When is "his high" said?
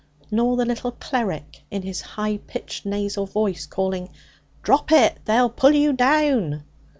1.83-2.37